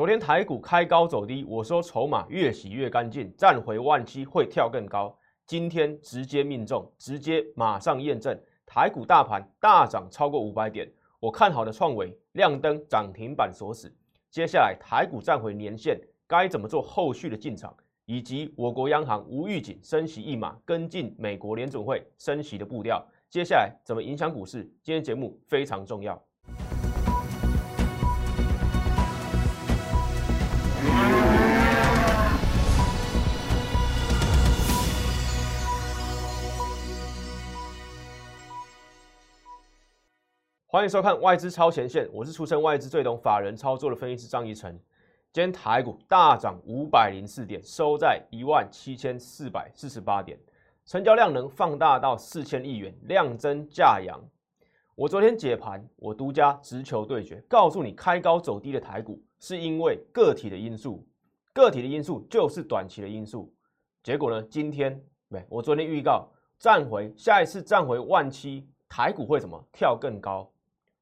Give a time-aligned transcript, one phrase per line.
[0.00, 5.14] 昨天台股开高走低，我说筹码越洗越干净，站回万七会跳更高。
[5.44, 8.34] 今天直接命中，直接马上验证，
[8.64, 10.90] 台股大盘大涨超过五百点。
[11.18, 13.94] 我看好的创维亮灯涨停板锁死。
[14.30, 17.76] 接下来台股站回年线，该怎么做后续的进场，
[18.06, 24.62] 以及我国央行无预警升息一码，跟进美国联准会升息的步调，接下来怎么影响股市？
[24.82, 26.18] 今天节目非常重要。
[40.80, 44.80] 欢迎收看外资超前线，我是出身外资最懂法人操作的分析师张怡晨。
[45.30, 50.38] 今天台股大涨五百零四点，收在一万七千四百四十八点，
[50.86, 54.18] 成交量能放大到四千亿元，量增价扬。
[54.94, 61.06] 我昨天解盘，我独家直球对决，告诉你开高走低的台股是因为个体的因素，
[61.52, 63.52] 个体的因素就是短期的因素。
[64.02, 66.26] 结果呢，今天没，我昨天预告
[66.58, 70.50] 站回，下一次站回万七，台股会怎么跳更高？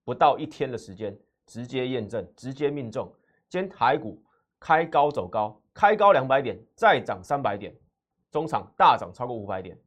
[0.09, 1.15] 不到一天的时间，
[1.45, 3.13] 直接验证，直接命中。
[3.47, 4.19] 今天台股
[4.59, 7.77] 开高走高，开高两百点，再涨三百点，
[8.31, 9.79] 中场大涨超过五百点，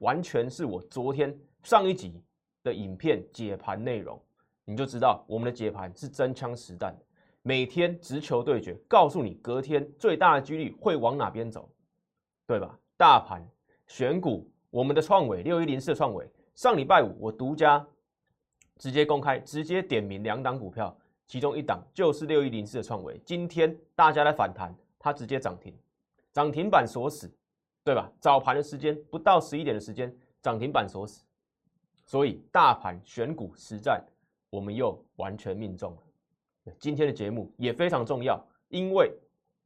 [0.00, 2.24] 完全是我昨天上一集
[2.62, 4.18] 的影片解盘内容，
[4.64, 6.98] 你就知道我们的解盘是真枪实弹，
[7.42, 11.70] 每天直球对决，告诉你隔天最大的几率会往哪边走，
[12.46, 12.78] 对吧？
[12.96, 13.46] 大盘
[13.86, 17.86] 选股，我们的创伟六一零四创伟，上礼拜五我独家。
[18.78, 20.94] 直接公开，直接点名两档股票，
[21.26, 23.18] 其中一档就是六一零四的创维。
[23.24, 25.74] 今天大家来反弹，它直接涨停，
[26.32, 27.30] 涨停板锁死，
[27.82, 28.10] 对吧？
[28.20, 31.24] 早盘的时间不到十一点的时间，涨停板锁死，
[32.04, 34.04] 所以大盘选股实战，
[34.50, 36.72] 我们又完全命中了。
[36.78, 39.12] 今天的节目也非常重要，因为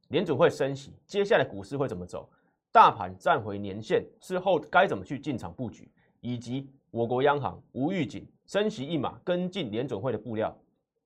[0.07, 2.29] 联储会升息，接下来股市会怎么走？
[2.71, 5.91] 大盘站回年线之后，该怎么去进场布局？
[6.21, 8.25] 以及我国央行无预警。
[8.51, 10.53] 升息一码，跟进联准会的布料，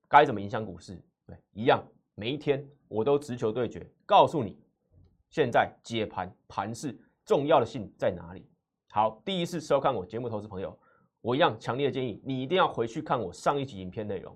[0.07, 0.99] 该怎么影响股市？
[1.27, 1.79] 对，一样，
[2.15, 4.57] 每一天我都直球对决，告诉你
[5.29, 8.49] 现在解盘盘势重要的性在哪里。
[8.89, 10.75] 好，第一次收看我节目，投资朋友，
[11.21, 14.35] 我一样强烈的建议你一定要回去看我上一集影片内容，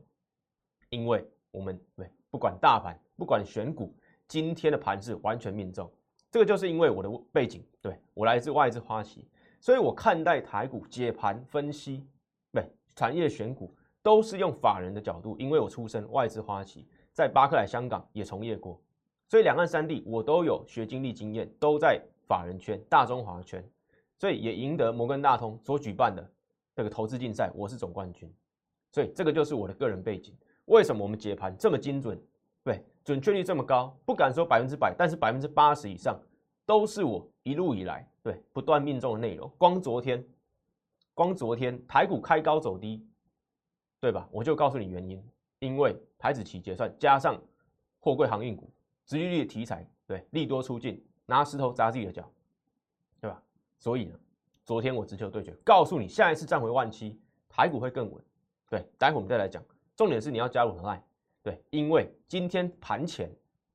[0.91, 3.91] 因为我们对不管大盘，不管选股，
[4.27, 5.91] 今天的盘势完全命中。
[6.29, 9.27] 这个就是因为我的背景，对我来自外资花旗，
[9.59, 12.05] 所以我看待台股解盘分析。
[12.99, 13.73] 产业选股
[14.03, 18.77] 都是用法人的角度，因为我出身外资花旗，在巴克莱香港也从业过，
[19.29, 23.63] 所以两岸三地我都有学经历经验，都在法人圈、大中华圈，
[24.17, 26.29] 所以也赢得摩根大通所举办的
[26.75, 28.29] 这个投资竞赛，我是总冠军，
[28.91, 30.35] 所以这个就是我的个人背景。
[30.65, 32.21] 为什么我们解盘这么精准？
[32.65, 36.19] 对，准确率这么高，不敢说百分之百，但是百分之八十以上
[36.65, 39.49] 都是我一路以来对不断命中的内容。
[39.57, 40.21] 光昨天。
[41.19, 43.05] 光昨天台股开高走低，
[43.99, 44.25] 对吧？
[44.31, 45.21] 我就告诉你原因，
[45.59, 47.37] 因为台子期结算加上
[47.99, 48.71] 货柜航运股，
[49.05, 52.31] 殖利率的题材，对，利多出尽，拿石头砸自己的脚，
[53.19, 53.43] 对吧？
[53.77, 54.17] 所以呢，
[54.63, 57.19] 昨天我直球对决，告诉你下一次站回万七，
[57.49, 58.23] 台股会更稳。
[58.69, 59.61] 对，待会我们再来讲，
[59.97, 61.01] 重点是你要加入我的 line，
[61.43, 63.29] 对，因为今天盘前，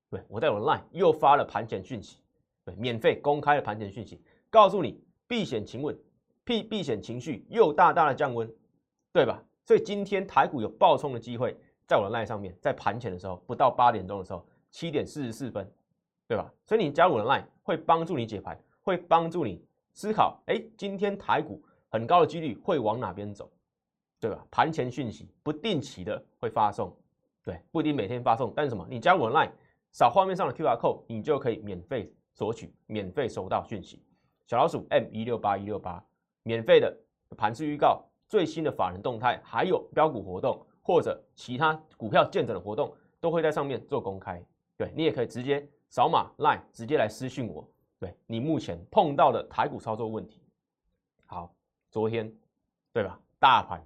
[0.08, 2.22] 对我在我的 line 又发了盘前讯息，
[2.64, 4.18] 对，免费公开的盘前讯息，
[4.48, 5.94] 告诉你避险请稳。
[6.44, 8.48] 避避险情绪又大大的降温，
[9.12, 9.42] 对吧？
[9.64, 11.56] 所以今天台股有暴冲的机会，
[11.86, 15.66] 在我的赖上面，在盘前的时候，不到八点钟的时候，七点四十四分，
[16.28, 16.52] 对吧？
[16.66, 23.50] 所以你加入我的赖，会帮助你解盘，会帮助你思考，哎，今天台股很高的几率会往哪边走，
[24.20, 24.46] 对吧？
[24.50, 26.94] 盘前讯息不定期的会发送，
[27.42, 28.86] 对，不一定每天发送，但是什么？
[28.90, 29.50] 你加入我的赖，
[29.92, 34.02] 扫画面上的 Q R code，你就可以免费索取，免费收到讯息。
[34.46, 36.04] 小老鼠 M 一六八一六八。
[36.44, 36.96] 免费的
[37.36, 44.40] 盘式预告、最新的法人动态，还有标股活动或者其他股票见证的活动，都会在上面做公开。
[44.76, 47.68] 对你也可以直接扫码 Line，直接来私信我。
[47.98, 50.42] 对你目前碰到的台股操作问题，
[51.24, 51.54] 好，
[51.90, 52.30] 昨天
[52.92, 53.18] 对吧？
[53.38, 53.82] 大盘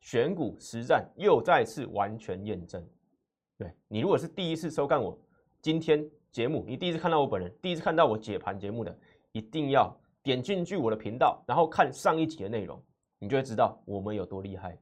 [0.00, 2.86] 选股实战又再次完全验证。
[3.56, 5.18] 对你如果是第一次收看我
[5.60, 8.94] 今天节目，你第一次看到我本人，第一次看到我解盘节目的，
[9.32, 9.96] 一定要。
[10.22, 12.80] 点进去我的频道，然后看上一集的内容，
[13.18, 14.78] 你就会知道我们有多厉害。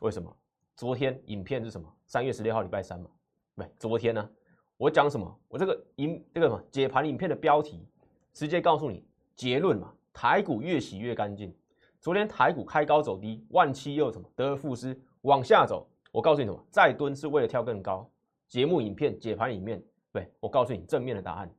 [0.00, 0.34] 为什么？
[0.76, 1.86] 昨天影片是什么？
[2.06, 3.10] 三月十六号礼拜三嘛？
[3.56, 4.30] 对，昨天呢？
[4.76, 5.40] 我讲什么？
[5.46, 7.86] 我这个影这个什么解盘影片的标题，
[8.32, 9.04] 直接告诉你
[9.36, 9.92] 结论嘛。
[10.12, 11.54] 台股越洗越干净。
[12.00, 15.86] 昨天台股开高走低，万七又什么得而复失往下走。
[16.10, 16.66] 我告诉你什么？
[16.70, 18.10] 再蹲是为了跳更高。
[18.48, 21.54] 节目影片解盘里面对我告诉你正面的答案，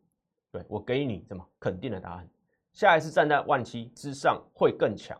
[0.51, 2.29] 对我给你什么肯定的答案。
[2.73, 5.19] 下一次站在万七之上会更强。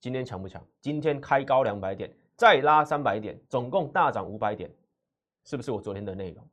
[0.00, 0.64] 今天强不强？
[0.80, 4.70] 今天开高两百点，再拉三百点，总共大涨五百点，
[5.44, 6.48] 是不是我昨天的内容？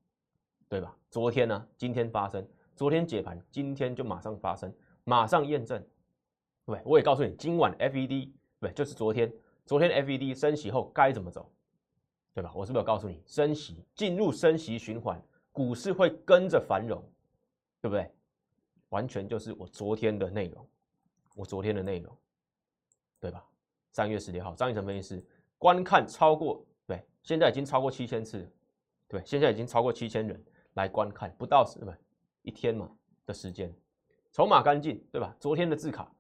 [0.68, 0.98] 对吧？
[1.12, 1.68] 昨天呢？
[1.78, 2.46] 今天发生，
[2.76, 5.82] 昨天解盘，今天就马上发生，马上验证。
[6.66, 9.32] 对，我也告诉你，今晚 FED，对，就是昨天，
[9.68, 11.52] 昨天 FED 升息后该怎么走，
[12.34, 12.52] 对吧？
[12.56, 17.02] 我是不是有告诉你，升息进入升息循环，股市会跟着繁荣，
[17.80, 18.12] 对不对？
[18.90, 20.68] 完全就是我昨天的内容，
[21.36, 22.18] 我昨天的内容。
[23.18, 23.44] 对吧？
[23.92, 25.26] 三月十六号，张一成分析师
[25.58, 28.48] 观看超过对，现在已经超过七千次，
[29.08, 31.98] 对，现在已经超过七千人来观看，不到是吧？
[32.44, 32.96] 一天嘛
[33.26, 33.74] 的时间，
[34.32, 35.36] 筹码干净，对吧？
[35.40, 36.14] 昨天的字卡，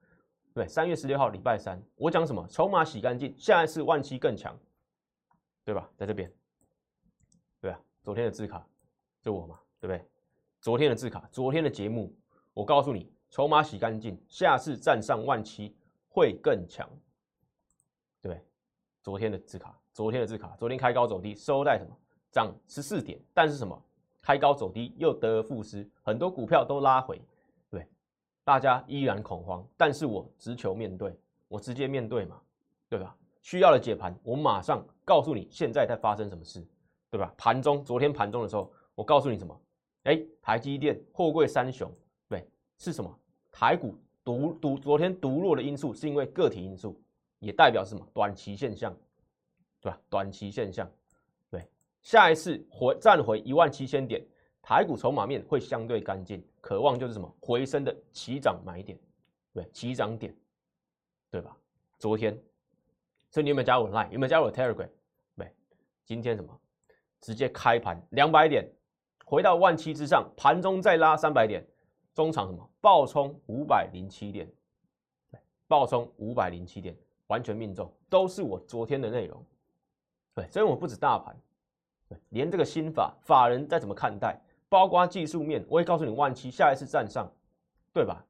[0.51, 2.47] 对，三月十六号礼拜三，我讲什么？
[2.47, 4.57] 筹码洗干净，下一次万期更强，
[5.63, 5.87] 对吧？
[5.95, 6.33] 在这边，
[7.61, 8.67] 对啊，昨天的字卡
[9.21, 10.03] 就我嘛，对不对？
[10.59, 12.11] 昨天的字卡，昨天的节目，
[12.55, 15.77] 我告诉你，筹码洗干净，下次站上万期。
[16.07, 16.89] 会更强，
[18.21, 18.41] 对
[19.03, 21.93] 昨天的字卡，昨天的字卡，昨天开高走低，收在什么？
[22.31, 23.77] 涨十四点，但是什么？
[24.21, 27.21] 开高走低又得而复失，很多股票都拉回，
[27.69, 27.85] 对，
[28.45, 31.13] 大家依然恐慌，但是我直球面对，
[31.49, 32.41] 我直接面对嘛，
[32.87, 33.13] 对吧？
[33.41, 36.65] 需要的解盘，我马上告诉你现在在发生什么事，
[37.09, 37.33] 对吧？
[37.37, 39.61] 盘中，昨天盘中的时候，我告诉你什么？
[40.03, 41.91] 哎，台积电、货柜三雄，
[42.77, 43.19] 是什么？
[43.51, 43.95] 台股。
[44.23, 46.99] 独独昨天独弱的因素是因为个体因素，
[47.37, 48.03] 也代表什么？
[48.11, 48.91] 短期现象，
[49.79, 50.01] 对吧？
[50.09, 50.91] 短期现象，
[51.51, 51.63] 对。
[52.01, 54.25] 下一次回站回一万七千点，
[54.63, 57.31] 台股筹码面会相对干净，渴望就是什么？
[57.39, 58.97] 回升的起涨买点，
[59.53, 60.35] 对，起涨点，
[61.29, 61.55] 对吧？
[61.99, 62.35] 昨天，
[63.29, 64.09] 所以你有没有加入 Line？
[64.09, 64.89] 有没有加入 Telegram？
[65.35, 65.53] 没。
[66.03, 66.59] 今天什么？
[67.21, 68.67] 直接开盘两百点，
[69.23, 71.63] 回到万七之上，盘中再拉三百点。
[72.15, 74.49] 中场什么暴冲五百零七点，
[75.67, 76.95] 暴冲五百零七点，
[77.27, 79.43] 完全命中，都是我昨天的内容，
[80.33, 81.35] 对，所以我不止大盘，
[82.29, 84.39] 连这个新法法人再怎么看待，
[84.69, 87.29] 包括技术面，我也告诉你，万七下一次站上，
[87.91, 88.25] 对吧？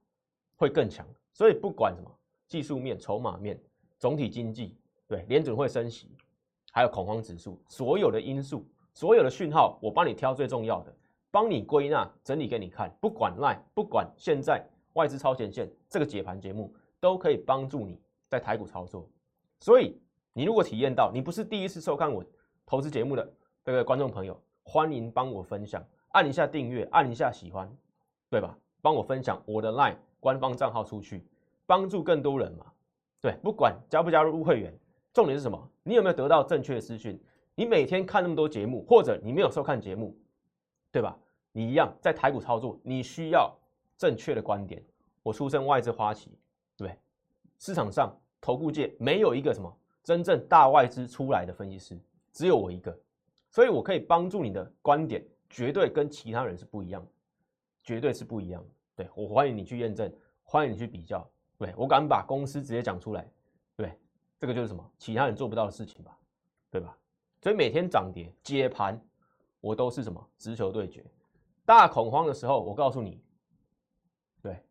[0.56, 2.10] 会更强，所以不管什么
[2.48, 3.62] 技术面、筹码面、
[4.00, 6.10] 总体经济，对，联准会升息，
[6.72, 8.66] 还有恐慌指数，所有的因素，
[8.96, 10.92] 所有的讯号，我帮你挑最重要的。
[11.36, 18.00] 帮你归纳整理给你看，不管赖，不管现在外资超前线这个解盘节目，都可以帮助你
[18.30, 19.06] 在台股操作。
[19.60, 20.00] 所以
[20.32, 22.24] 你如果体验到，你不是第一次收看我
[22.66, 23.34] 投资节目的
[23.66, 27.70] 这个观众朋友，欢迎帮我分享，按一下订阅，按一下喜欢，
[28.30, 28.58] 对吧？
[28.82, 31.28] 帮我分享我的 LINE 官方账号出去，
[31.66, 32.66] 帮助更多人嘛。
[33.20, 34.74] 对，不管加不加入会员，
[35.12, 35.70] 重点是什么？
[35.84, 37.22] 你有没有得到正确的资讯？
[37.56, 40.18] 你每天看那么多节目，或者你没有收看节目，
[40.94, 41.20] 对吧？
[41.58, 43.50] 你一样在台股操作，你需要
[43.98, 44.84] 正确的观点。
[45.24, 46.30] 我出身外资花旗，
[46.76, 47.00] 对不对？
[47.58, 49.74] 市场上投顾界没有一个什么
[50.04, 51.98] 真正大外资出来的分析师，
[52.34, 52.94] 只有我一个，
[53.50, 57.08] 所以我可以帮助你的观点，绝对跟其他人是不一样，
[57.86, 58.70] 绝对是不一样的。
[58.94, 60.14] 对我欢迎你去验证，
[60.44, 61.26] 欢迎你去比较。
[61.58, 63.26] 对我敢把公司直接讲出来，
[63.78, 63.98] 对，
[64.38, 66.20] 这个就是什么其他人做不到的事情吧，
[66.70, 66.98] 对吧？
[67.42, 69.02] 所以每天涨跌接盘，
[69.62, 71.02] 我都是什么直球对决。
[71.66, 73.20] 大恐慌的时候，我告诉你，
[74.42, 74.64] 对，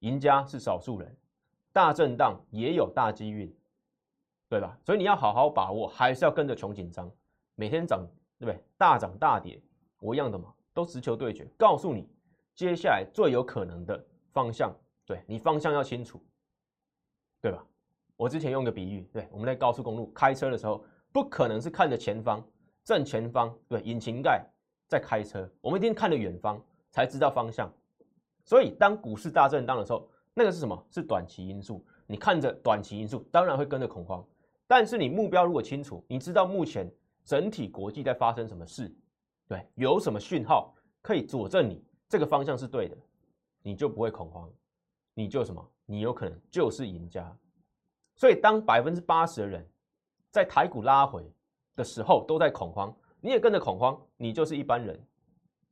[0.00, 1.16] 赢家是少数人，
[1.72, 3.54] 大震荡也有大机运，
[4.48, 4.76] 对吧？
[4.84, 7.10] 所以你要好好把握，还是要跟着穷紧张，
[7.54, 8.04] 每天涨，
[8.38, 8.62] 对不对？
[8.76, 9.62] 大涨大跌，
[10.00, 12.08] 我一样的嘛，都直球对决，告诉你
[12.54, 14.74] 接下来最有可能的方向，
[15.06, 16.20] 对你方向要清楚，
[17.40, 17.64] 对吧？
[18.16, 22.44] 我之前用个比喻，对，我们在高速公路开车的时候，不可能是看着前方
[22.82, 24.44] 正前方，对，引擎盖。
[24.90, 27.72] 在开车，我们一定看着远方才知道方向。
[28.44, 30.86] 所以，当股市大震荡的时候，那个是什么？
[30.90, 31.86] 是短期因素。
[32.08, 34.26] 你看着短期因素，当然会跟着恐慌。
[34.66, 36.92] 但是你目标如果清楚，你知道目前
[37.24, 38.92] 整体国际在发生什么事，
[39.46, 42.96] 对，有什么讯号可以佐证你这个方向是对的，
[43.62, 44.50] 你就不会恐慌，
[45.14, 45.64] 你就什么？
[45.86, 47.32] 你有可能就是赢家。
[48.16, 49.64] 所以，当百分之八十的人
[50.32, 51.32] 在台股拉回
[51.76, 52.92] 的时候都在恐慌。
[53.20, 54.94] 你也跟着恐慌，你就是一般人，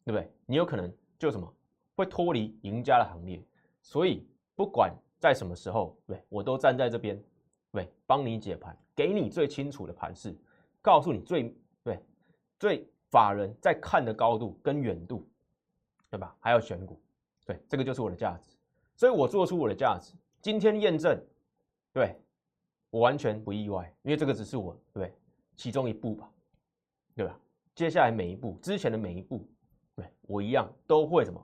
[0.06, 0.32] 对不对？
[0.46, 1.54] 你有可能就什么
[1.94, 3.44] 会脱离赢家的行列。
[3.82, 7.22] 所以不管在什么时候，对，我都站在这边，
[7.72, 10.34] 对，帮你解盘，给你最清楚的盘势，
[10.80, 12.02] 告诉你最对
[12.58, 15.28] 最法人在看的高度跟远度，
[16.08, 16.34] 对吧？
[16.40, 16.98] 还有选股，
[17.44, 18.56] 对，这个就是我的价值。
[18.96, 21.22] 所以我做出我的价值，今天验证，
[21.92, 22.16] 对
[22.88, 25.12] 我完全不意外，因为这个只是我对
[25.54, 26.32] 其中一步吧。
[27.14, 27.36] 对吧？
[27.78, 29.48] 接下来每一步，之前的每一步，
[29.94, 31.40] 对我一样都会什么，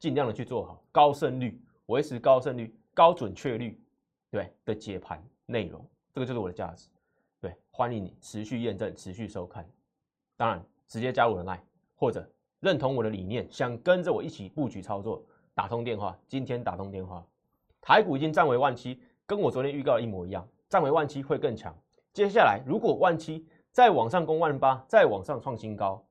[0.00, 3.80] 尽量的去做好高胜率，维持高胜率、高准确率，
[4.28, 6.88] 对的解盘内容，这个就是我的价值。
[7.40, 9.64] 对，欢迎你持续验证、持续收看。
[10.36, 11.60] 当然，直接加入我的 line，
[11.94, 12.28] 或者
[12.58, 15.24] 认同我的理念，想跟着我一起布局操作，
[15.54, 16.18] 打通电话。
[16.26, 17.24] 今天打通电话，
[17.80, 21.72] 台股已经站为万七，跟我昨天预告的一模一样，站为万七会更强。
[22.12, 26.02] 接下来，如果万七再往上攻万八，再往上创新高，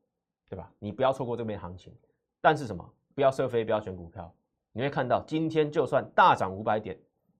[0.47, 0.71] 对吧？
[0.77, 1.91] 你不要错过这边行情。
[2.39, 2.87] 但是什么？
[3.15, 4.31] 不要设飞，不要选股票。
[4.71, 6.95] 你会看到，今天就算大涨五百点，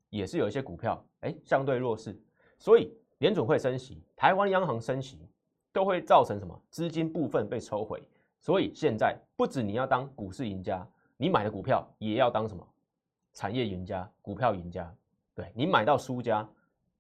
[0.10, 2.20] 也是有一些股票，哎，相对弱势。
[2.58, 5.30] 所以，联准会升息，台湾央行升息，
[5.72, 6.60] 都会造成什么？
[6.72, 8.02] 资金部分被抽回。
[8.42, 10.84] 所以现在不止你要当股市赢家，
[11.18, 12.68] 你买的股票也要当什么？
[13.34, 14.92] 产业赢家、股票赢家。
[15.36, 16.50] 对你买到输家，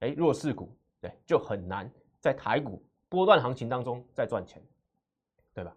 [0.01, 0.69] 哎，弱势股。
[1.01, 2.79] 对，就很难在台股
[3.15, 4.61] 波段行情当中在赚钱，
[5.53, 5.75] 对吧？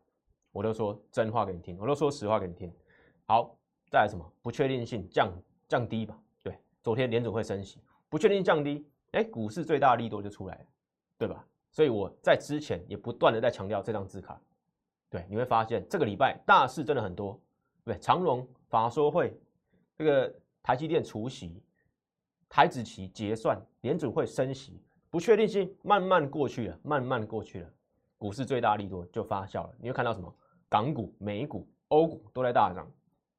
[0.53, 2.71] 我都说真话给你听，我都说实话给你听。
[3.27, 3.57] 好，
[3.91, 4.33] 再来什么？
[4.43, 5.33] 不确定性降
[5.69, 6.21] 降低吧？
[6.43, 10.67] 对，昨天联总会升息，不确定性降低，哎，股市最大的利多就出来了，
[11.17, 11.47] 对吧？
[11.71, 14.41] 所以我在之前也不断的在强调这张字卡，
[15.09, 17.39] 对，你会发现这个礼拜大事真的很多，
[17.85, 19.39] 对，长荣法说会，
[19.95, 21.63] 这个台积电除息，
[22.49, 24.81] 台子期结算，联总会升息。
[25.11, 27.71] 不确定性慢慢过去了，慢慢过去了，
[28.19, 29.75] 股市最大利多就发酵了。
[29.79, 30.33] 你会看到什么？
[30.69, 32.87] 港股、美股、欧股都在大涨，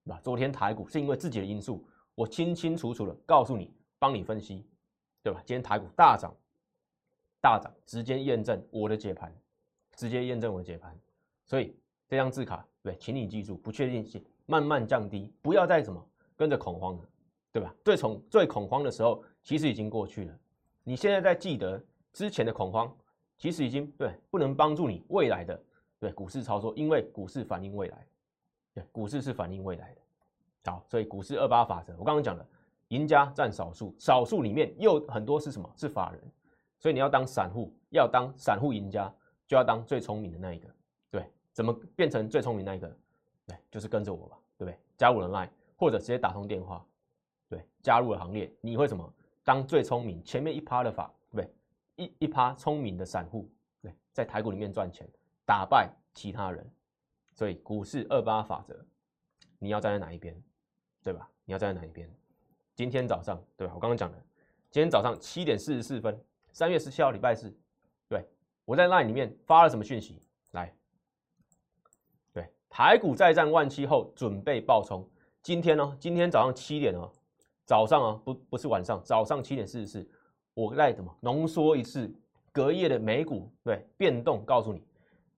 [0.04, 0.20] 对吧？
[0.24, 4.66] 昨天台股是因为自己的因素，我清清楚楚的告诉你，帮你分析，
[5.22, 5.40] 对吧？
[5.46, 6.36] 今天台股大涨，
[7.40, 9.32] 大涨，直接验证我的解盘，
[9.96, 10.98] 直接验证我的解盘。
[11.46, 11.76] 所以
[12.08, 16.04] 这张字卡，对，请你记住，不确定性慢慢降低，不要再什么
[16.36, 17.04] 跟着恐慌了，
[17.52, 17.72] 对吧？
[17.86, 20.40] 最从最恐慌的时候，其实已经过去了。
[20.90, 21.80] 你现在在记得
[22.12, 22.92] 之前的恐慌，
[23.38, 25.64] 其实已经对不能帮助你未来的
[26.00, 28.08] 对股市操作，因为股市反映未来，
[28.74, 30.72] 对股市是反映未来的。
[30.72, 32.44] 好，所以股市二八法则，我刚刚讲了，
[32.88, 35.72] 赢家占少数，少数里面又很多是什么？
[35.76, 36.20] 是法人。
[36.80, 39.14] 所以你要当散户，要当散户赢家，
[39.46, 40.68] 就要当最聪明的那一个。
[41.12, 42.92] 对，怎么变成最聪明那一个？
[43.46, 44.76] 对，就是跟着我吧，对不对？
[44.98, 46.84] 加入人脉或者直接打通电话，
[47.48, 49.14] 对，加入了行列，你会什么？
[49.50, 52.06] 当最聪明前面一趴的法，对不对？
[52.06, 53.50] 一一趴聪明的散户，
[53.82, 55.10] 对，在台股里面赚钱，
[55.44, 56.64] 打败其他人。
[57.34, 58.80] 所以股市二八法则，
[59.58, 60.40] 你要站在哪一边，
[61.02, 61.28] 对吧？
[61.46, 62.08] 你要站在哪一边？
[62.76, 63.74] 今天早上，对吧？
[63.74, 64.18] 我刚刚讲的，
[64.70, 67.52] 今天早上七点四十四分，三月十七号礼拜四，
[68.08, 68.24] 对
[68.66, 70.22] 我在 LINE 里面发了什么讯息？
[70.52, 70.72] 来，
[72.32, 75.04] 对，台股再战万七后准备爆冲。
[75.42, 75.98] 今天呢？
[76.00, 77.12] 今天早上七点哦。
[77.70, 80.10] 早上啊，不不是晚上，早上七点四十四，
[80.56, 82.12] 我再怎么浓缩一次
[82.52, 84.82] 隔夜的美股对变动，告诉你，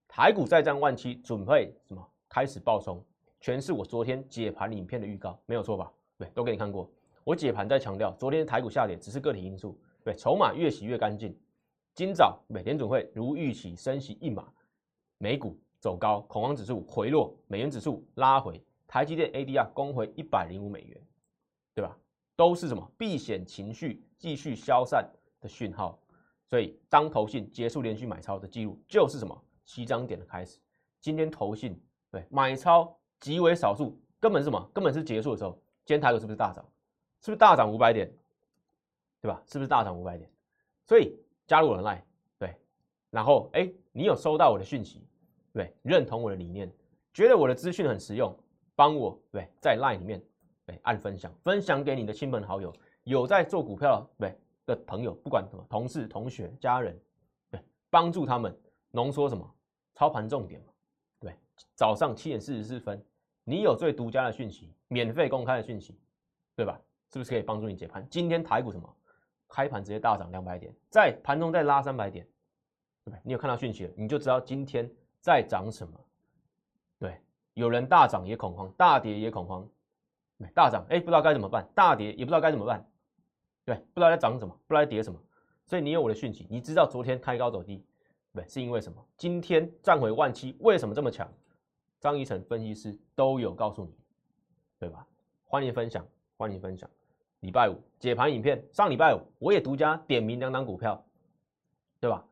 [0.07, 3.03] 台股再战万七，准备什么开始爆冲，
[3.41, 5.91] 全是我昨天解盘影片的预告，没有错吧？
[6.17, 6.89] 对，都给你看过。
[7.25, 11.37] 我解盘在强调，昨天台股下跌只是个体因素，对，筹码越洗越干净。
[11.93, 14.47] 今早美联总会如预期升息一码，
[15.17, 20.97] 美股走高，恐慌指数回落，美元指数拉回，台积电 ADR 攻回一百零五美元，
[21.75, 21.97] 对吧？
[22.41, 25.07] 都是什么避险情绪继续消散
[25.39, 25.99] 的讯号，
[26.47, 30.57] 所以当投信结束连续买超的记录，就是什么七张点的开始。
[30.99, 31.79] 今天投信
[32.09, 34.71] 对买超极为少数，根本是什么？
[34.73, 35.51] 根本是结束的时候。
[35.85, 36.65] 今天台股是不是大涨？
[37.19, 38.11] 是不是大涨五百点？
[39.21, 39.39] 对吧？
[39.45, 40.27] 是不是大涨五百点？
[40.87, 42.01] 所以加入我的 line，
[42.39, 42.55] 对，
[43.11, 45.05] 然后哎，你有收到我的讯息，
[45.53, 46.67] 对，认同我的理念，
[47.13, 48.35] 觉得我的资讯很实用，
[48.75, 50.19] 帮我对在 line 里面。
[50.83, 52.73] 按分享，分享给你的亲朋好友，
[53.03, 56.99] 有在做股票对的朋友，不管什么同事、同学、家人，
[57.49, 57.59] 对，
[57.89, 58.55] 帮助他们
[58.91, 59.49] 浓缩什么
[59.95, 60.67] 操盘重点嘛？
[61.19, 61.35] 对，
[61.75, 63.03] 早上七点四十四分，
[63.43, 65.99] 你有最独家的讯息，免费公开的讯息，
[66.55, 66.79] 对吧？
[67.11, 68.07] 是不是可以帮助你解盘？
[68.09, 68.95] 今天台股什么
[69.49, 72.25] 开盘直接大涨两百点，在盘中再拉三百点，
[73.03, 73.19] 对不对？
[73.23, 75.93] 你有看到讯息了，你就知道今天在涨什么。
[76.99, 77.19] 对，
[77.55, 79.67] 有人大涨也恐慌，大跌也恐慌。
[80.49, 82.85] 大涨，哎，不知道该怎么办；大跌也不知道该怎么办，
[83.65, 85.19] 对，不知道在涨什么，不知道在跌什么。
[85.65, 87.85] 所以你有我的讯息，你知道昨天开高走低，
[88.33, 89.05] 对，是因为什么？
[89.17, 91.31] 今天站回万七，为什么这么强？
[91.99, 93.93] 张一成分析师都有告诉你，
[94.79, 95.05] 对吧？
[95.45, 96.05] 欢迎分享，
[96.35, 96.89] 欢迎分享。
[97.41, 101.03] 礼拜五解盘影片，上礼拜五我也独家点名两档股票，
[101.99, 102.25] 对吧？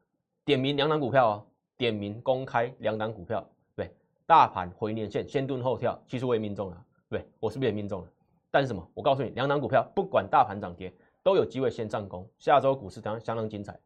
[0.45, 1.45] 点名两档股票哦，
[1.77, 3.93] 点名公开两档股票，对，
[4.25, 6.85] 大盘回年线先蹲后跳，其实我也命中了。
[7.09, 8.11] 对，我是不是也命中了？
[8.51, 8.87] 但是什么？
[8.93, 12.27] 我告诉你，两档股票不管大盘涨跌，都有机会先上攻。
[12.37, 13.79] 下周股市当相当精彩，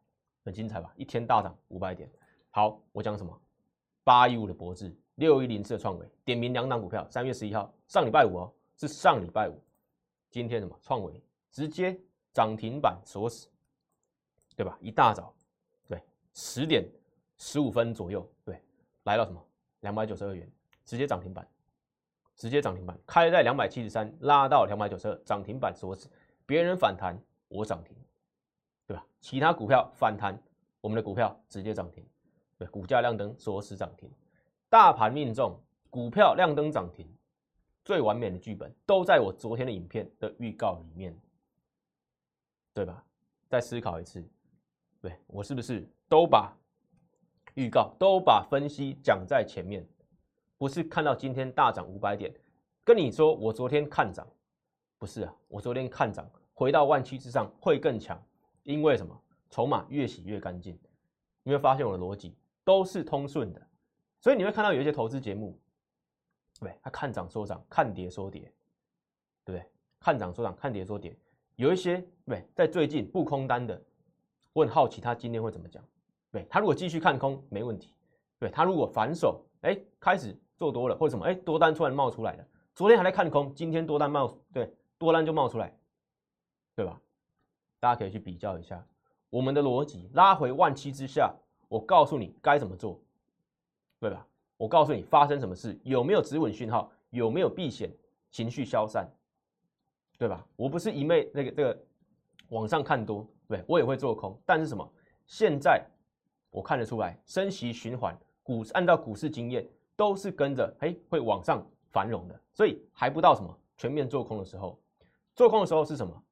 [0.44, 0.92] 很精彩吧？
[0.96, 2.10] 一天大涨五百点。
[2.50, 3.40] 好，我讲什么？
[4.04, 9.58] 八一五的博智，六一零四的创维，点名两档股票，三月十一号，上礼拜五哦，是上礼拜五，
[10.30, 11.98] 今天什么创维直接
[12.32, 13.48] 涨停板锁死，
[14.54, 14.76] 对吧？
[14.80, 15.34] 一大早，
[15.88, 16.02] 对，
[16.34, 16.86] 十点
[17.38, 18.60] 十五分左右，对，
[19.04, 19.42] 来到什么
[19.80, 20.46] 两百九十二元，
[20.84, 21.46] 直接涨停板，
[22.36, 26.08] 直接涨停板，开在两百七十三，拉到两百九十二，涨停板锁死，
[26.46, 27.96] 别人反弹，我涨停，
[28.86, 29.06] 对吧？
[29.20, 30.40] 其他股票反弹，
[30.80, 32.04] 我们的股票直接涨停。
[32.56, 34.08] 对，股价亮灯，锁死涨停，
[34.68, 35.60] 大盘命中，
[35.90, 37.08] 股票亮灯涨停，
[37.84, 41.16] 最完美的剧本都在我昨天的影片的预告里面，
[42.72, 43.04] 对吧？
[43.48, 44.24] 再思考一次，
[45.00, 46.52] 对我是不是都把
[47.54, 49.86] 预告、都把分析讲在前面？
[50.64, 52.32] 不是看到今天大涨五百点，
[52.84, 54.26] 跟你说我昨天看涨，
[54.96, 58.18] 不是啊，我昨天看涨，回到万七之上会更强，
[58.62, 59.14] 因为什么？
[59.50, 60.80] 筹码越洗越干净，
[61.42, 62.34] 你会发现我的逻辑。
[62.64, 63.60] 都是通顺的，
[64.22, 65.60] 所以你会看到有一些投资节目，
[66.58, 68.50] 对，他看涨说涨，看跌说跌，
[69.44, 69.70] 对不对？
[70.00, 71.14] 看涨说涨，看跌说跌。
[71.56, 73.78] 有一些对，在最近不空单的，
[74.54, 75.84] 我很好奇他今天会怎么讲。
[76.32, 77.92] 对他如果继续看空没问题，
[78.38, 85.76] 对他如果反手，哎，开始做多了或者什么，哎，多单突然冒出来了，昨天还在看空，今天多单冒，对，多单就冒出来，
[86.74, 87.00] 对吧？
[87.80, 88.86] 大家可以去比较一下
[89.30, 91.34] 我们的逻辑，拉回万七之下。
[91.66, 93.00] 我告诉你该怎么做，
[93.98, 94.24] 对吧？
[94.56, 97.90] 我告诉你发生什么事，有没有止稳讯号，有没有避险，
[98.30, 99.10] 情绪消散，
[100.16, 100.46] 对吧？
[100.54, 101.84] 我不是一昧那个这个
[102.50, 104.88] 往上看多，对我也会做空，但是什么？
[105.26, 105.84] 现在
[106.50, 114.78] 我看得出来，升息循环，股按照股市经验都是跟着哎会往上繁荣的，所以还不到什么全面做空的时候。
[115.34, 116.22] 做空的时候是什么？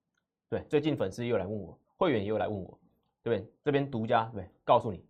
[0.49, 2.79] 对，最近粉丝又来问我，会员也有来问我，
[3.23, 3.53] 对不对？
[3.63, 5.05] 这边独家对，告诉你。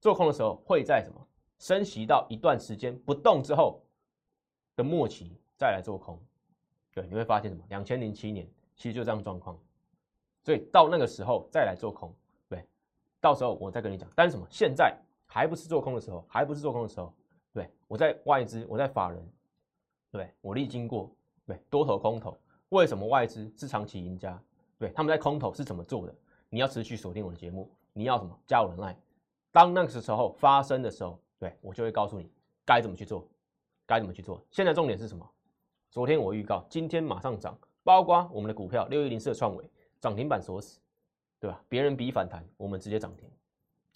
[0.00, 1.24] 做空的时候会在什么
[1.58, 3.80] 升息到一段时间不动之后
[4.74, 6.20] 的末期再来做空，
[6.92, 7.62] 对，你会发现什么？
[7.68, 9.56] 两千零七年其实就这样状况，
[10.42, 12.12] 所以到那个时候再来做空，
[12.48, 12.66] 对，
[13.20, 14.08] 到时候我再跟你讲。
[14.16, 14.44] 但是什么？
[14.50, 17.14] 现在还不是做空的时候，还不是做空的时候，
[17.52, 19.32] 对我在外资，我在法人，
[20.10, 21.14] 对我历经过，
[21.46, 22.36] 对多头空头，
[22.70, 24.42] 为什么外资是长期赢家？
[24.78, 26.14] 对，他们在空头是怎么做的？
[26.48, 28.38] 你要持续锁定我的节目，你要什么？
[28.46, 28.96] 加我的 line。
[29.50, 32.30] 当那个时候发生的时候，对我就会告诉你
[32.64, 33.28] 该怎么去做，
[33.86, 34.42] 该怎么去做。
[34.50, 35.28] 现在重点是什么？
[35.90, 40.80] 昨天我预告，今天马上涨，包括我们的股票六一零四的创维涨停板锁死，
[41.38, 41.62] 对吧？
[41.68, 43.30] 别人比反弹，我们直接涨停。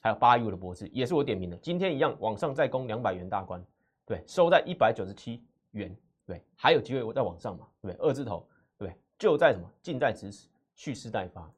[0.01, 3.65] 还有八一五的博士也是我点名的，今天一样往上再攻两百元大关，
[4.05, 8.07] 对，收在一百九十七元，对，还有机会我再往上嘛，对不对？
[8.07, 8.47] 二字头，
[8.79, 11.51] 对，就在什么近在咫尺，蓄势待发，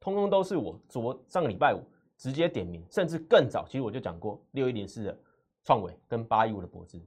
[0.00, 1.80] 通通都是我昨上个礼拜五。
[2.16, 5.18] 直接点名，甚至更早，其实我就讲过六一零四的
[5.64, 7.04] 创维跟八一五的博智，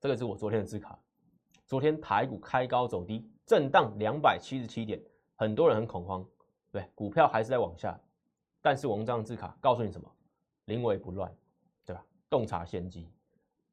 [0.00, 0.98] 这个是我昨天的字卡。
[1.64, 5.00] 昨天台股开高走低，震荡两百七十七点，
[5.36, 6.26] 很多人很恐慌，
[6.72, 7.98] 对，股票还是在往下。
[8.62, 10.10] 但是我们这张字卡告诉你什么？
[10.66, 11.34] 临危不乱，
[11.84, 12.04] 对吧？
[12.28, 13.08] 洞察先机。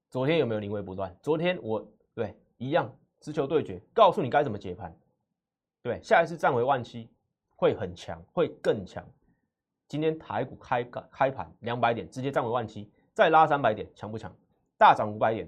[0.10, 1.16] 昨天有没有临危不乱？
[1.22, 4.98] 昨天我对一样，直球对决，告诉你该怎么解盘。
[5.84, 7.10] 对，下一次站回万七
[7.56, 9.06] 会很强，会更强。
[9.88, 14.34] 今天台股开开盘两百点，直接站稳万七，再拉三百点，强不强？
[14.78, 15.48] 大涨五百点，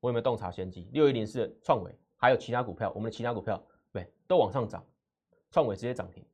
[0.00, 0.88] 我有没有洞察先机？
[0.92, 4.84] 六一零四创伟，还有其他股票，我们的其他股票对都往上涨，
[5.50, 6.24] 创伟直接涨停。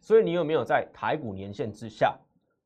[0.00, 2.18] 所以你有没有在台股年限之下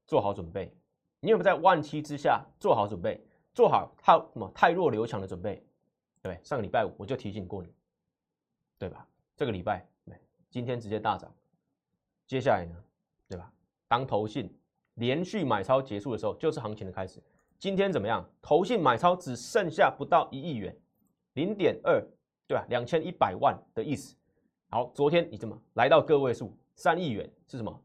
[0.07, 0.73] 做好准备？
[1.21, 3.25] 你有没有在万七之下做好准备？
[3.55, 5.64] 做好太什么太弱留强的准备？
[6.21, 7.73] 对，上个礼拜五我就提醒过你，
[8.79, 9.07] 对吧？
[9.37, 9.87] 这个礼拜，
[10.51, 11.33] 今天直接大涨，
[12.27, 12.75] 接下来呢？
[13.29, 13.53] 对吧？
[13.88, 14.55] 当投信
[14.95, 17.23] 连续买超结束的时候，就是行情的开始。
[17.59, 18.29] 今天怎么样？
[18.40, 20.77] 投信买超只剩下不到一亿元，
[21.35, 22.01] 零点二，
[22.47, 22.64] 对吧？
[22.68, 24.16] 两千一百万的意思。
[24.68, 26.57] 好，昨天你怎么来到个位数？
[26.83, 27.81] 三亿元是什么？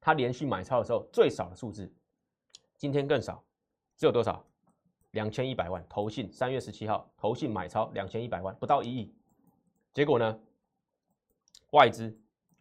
[0.00, 1.92] 他连续买超的时候最少的数字。
[2.78, 3.44] 今天更少，
[3.98, 4.42] 只有多少？
[5.10, 5.84] 两千一百万。
[5.90, 9.14] 投信三月十七号投信买超两千一百万，不到一亿。
[9.92, 10.40] 结果呢？
[11.72, 12.18] 外资。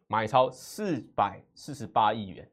[0.07, 2.51] 买超四百四十八亿元，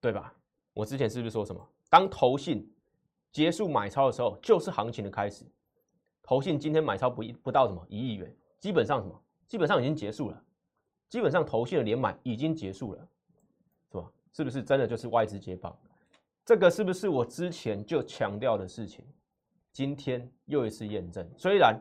[0.00, 0.32] 对吧？
[0.72, 1.68] 我之前是不是说什么？
[1.90, 2.72] 当投信
[3.32, 5.44] 结束买超的时候，就是行情的开始。
[6.22, 9.20] 投信今天买超不一不到什么一亿元，基本上什么？
[9.48, 10.44] 基本上已经结束了。
[11.08, 13.08] 基本上投信的连买已经结束了，
[13.92, 14.10] 是吧？
[14.32, 15.76] 是不是真的就是外资接棒？
[16.44, 19.04] 这个是不是我之前就强调的事情？
[19.72, 21.28] 今天又一次验证。
[21.36, 21.80] 虽然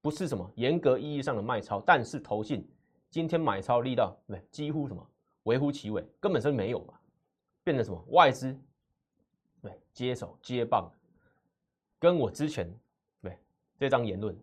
[0.00, 2.68] 不是什么严格意义上的卖超，但是投信。
[3.10, 5.04] 今天买超力道对，几乎什么
[5.44, 6.94] 微乎其微，根本是没有嘛，
[7.62, 8.58] 变成什么外资
[9.62, 10.90] 对接手接棒，
[12.00, 12.68] 跟我之前
[13.22, 13.38] 对
[13.78, 14.36] 这张言论，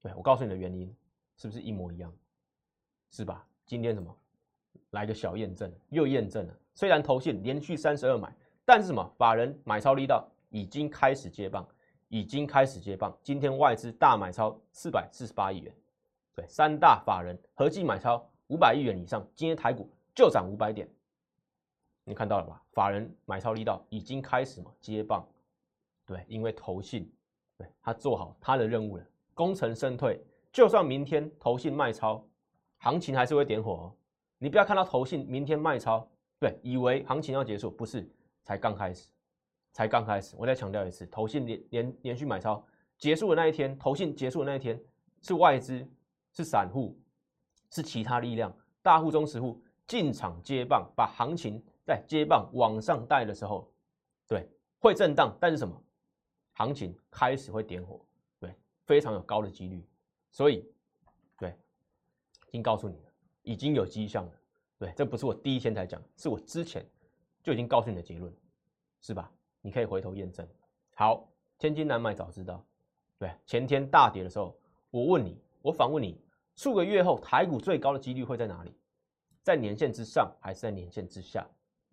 [0.00, 0.94] 对我告诉你的原因，
[1.36, 2.12] 是不是一模一样？
[3.16, 3.42] 是吧？
[3.64, 4.14] 今天什么
[4.90, 6.54] 来个小验证，又验证了。
[6.74, 8.30] 虽然投信连续三十二买，
[8.62, 11.66] 但是什么法人买超力道已经开始接棒，
[12.08, 13.16] 已经开始接棒。
[13.22, 15.74] 今天外资大买超四百四十八亿元，
[16.34, 20.86] 对，三大法人合计买超五百亿元以上，今天台股就涨五百点。
[22.04, 22.62] 你看到了吧？
[22.74, 25.26] 法人买超力道已经开始嘛接棒，
[26.04, 27.10] 对，因为投信
[27.56, 30.22] 对他做好他的任务了，功成身退。
[30.52, 32.22] 就算明天投信卖超。
[32.78, 33.92] 行情还是会点火哦，
[34.38, 36.08] 你不要看到投信明天卖超，
[36.38, 38.08] 对，以为行情要结束，不是，
[38.42, 39.08] 才刚开始，
[39.72, 40.36] 才刚开始。
[40.38, 42.64] 我再强调一次，投信连连连续买超
[42.98, 44.80] 结束的那一天，投信结束的那一天，
[45.22, 45.86] 是外资，
[46.32, 46.96] 是散户，
[47.70, 53.72] 是其他力量，大户、中实户进场接棒，把行情在接棒往上带的时候，
[54.28, 55.82] 对，会震荡，但是什么？
[56.52, 58.00] 行情开始会点火，
[58.38, 59.84] 对，非常有高的几率，
[60.30, 60.64] 所以。
[62.46, 64.32] 已经告诉你了，已经有迹象了。
[64.78, 66.84] 对，这不是我第一天才讲，是我之前
[67.42, 68.32] 就已经告诉你的结论，
[69.00, 69.30] 是吧？
[69.62, 70.46] 你可以回头验证。
[70.94, 71.28] 好，
[71.58, 72.64] 千金难买早知道。
[73.18, 74.56] 对，前天大跌的时候，
[74.90, 76.20] 我问你，我反问你，
[76.54, 78.74] 数个月后台股最高的几率会在哪里？
[79.42, 81.46] 在年线之上还是在年线之下？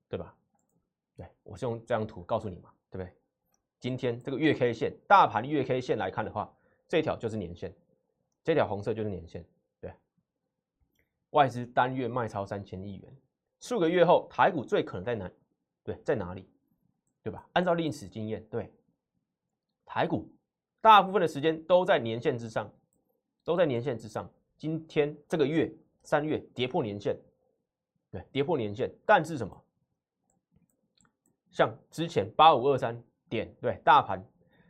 [0.09, 0.35] 对吧？
[1.15, 3.13] 对，我是用这张图告诉你嘛，对不对？
[3.79, 6.53] 今天这个月 K 线，大盘月 K 线来看的话，
[6.87, 7.73] 这条就是年线，
[8.43, 9.45] 这条红色就是年线。
[11.33, 13.17] 外资单月卖超三千亿元，
[13.59, 15.29] 数个月后台股最可能在哪？
[15.83, 16.47] 对，在哪里？
[17.23, 17.47] 对吧？
[17.53, 18.71] 按照历史经验，对，
[19.85, 20.29] 台股
[20.79, 22.71] 大部分的时间都在年线之上，
[23.43, 24.29] 都在年线之上。
[24.57, 27.17] 今天这个月三月跌破年线，
[28.11, 29.59] 对，跌破年线，但是什么？
[31.49, 34.23] 像之前八五二三点，对，大盘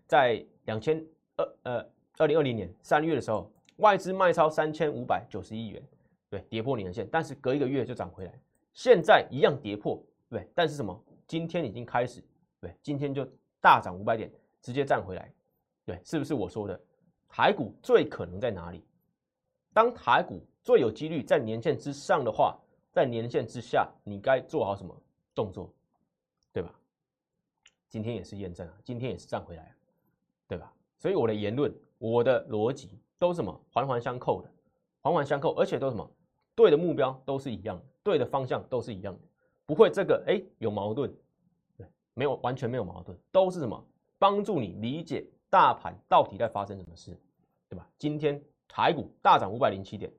[0.07, 5.83] 在两千二呃二零二零年三月的时候，外资卖超三千五百九十亿元。
[6.33, 8.33] 对，跌破年线，但是隔一个月就涨回来，
[8.73, 10.99] 现在一样跌破，对，但是什么？
[11.27, 12.23] 今天已经开始，
[12.59, 13.23] 对，今天就
[13.61, 15.31] 大涨五百点，直接站回来，
[15.85, 16.81] 对，是不是我说的？
[17.29, 18.83] 台股最可能在哪里？
[19.73, 22.59] 当台股最有几率在年线之上的话，
[22.91, 24.99] 在年线之下，你该做好什么
[25.35, 25.71] 动作？
[26.51, 26.73] 对吧？
[27.89, 29.75] 今天也是验证啊，今天也是站回来，
[30.47, 30.73] 对吧？
[30.97, 33.63] 所以我的言论，我的逻辑都什么？
[33.71, 34.51] 环环相扣的，
[34.99, 36.09] 环环相扣，而且都什么？
[36.55, 39.19] 对的目标都是一样的，对的方向都是一样的，
[39.65, 41.11] 不会这个哎有矛盾，
[41.77, 43.83] 对，没有完全没有矛盾，都是什么
[44.19, 47.17] 帮助你理解大盘到底在发生什么事，
[47.69, 47.89] 对吧？
[47.97, 50.11] 今天台股大涨五百零七点，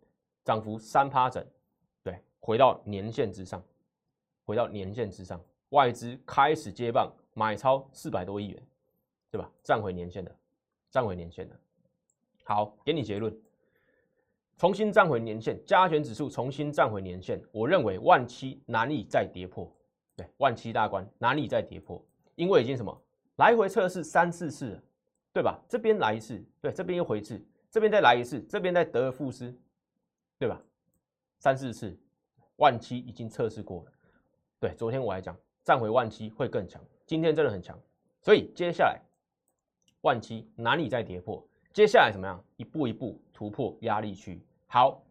[0.44, 1.44] 涨幅三趴整，
[2.03, 3.62] 对，回到年线之上，
[4.44, 8.62] 回到年线之上，外资开始接棒买超四百多亿元，
[9.31, 9.51] 对吧？
[9.62, 10.37] 站回年线的，
[10.90, 11.57] 站回年线的，
[12.42, 13.33] 好，给你结论。
[14.57, 19.71] 重新站回年线，加权指数重新站回年线，我认为万七难以再跌破。
[20.17, 22.01] 对，万七大关难以再跌破，
[22.37, 23.03] 因为已经什么
[23.37, 24.83] 来回测试三四次了，
[25.33, 25.61] 对吧？
[25.69, 29.53] 这边来一次，对，这边又回一次，这边再来一次，这边再得而复失，
[30.38, 30.62] 对吧？
[31.40, 31.99] 三四次，
[32.57, 33.93] 万七已经测试过了。
[34.61, 37.77] 对，昨天我还讲站回万七会更强，今天真的很强，
[38.23, 39.01] 所以接下来
[40.03, 41.45] 万七难以再跌破。
[41.75, 42.41] 接下来怎么样？
[42.57, 44.41] 一步一步突破压力区。
[44.69, 45.03] 好，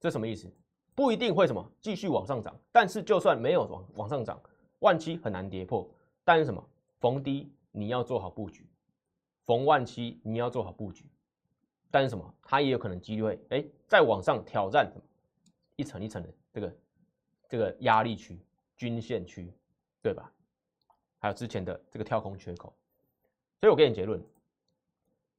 [0.00, 0.52] 这什么意思？
[0.92, 4.40] 不一定会什么继续往上涨，但是就算没有往往上涨，
[4.80, 5.88] 万七很难跌破。
[6.24, 6.68] 但是什么？
[6.98, 8.66] 逢低你要做好布局，
[9.44, 11.04] 逢万七你要做好布局。
[11.92, 12.34] 但是什么？
[12.42, 15.02] 它也有可能机会哎，再往上挑战什么
[15.76, 16.76] 一层一层的这个
[17.48, 18.36] 这个压力区、
[18.76, 19.52] 均线区，
[20.02, 20.28] 对吧？
[21.20, 22.74] 还有之前的这个跳空缺口。
[23.60, 24.20] 所以我给你结论。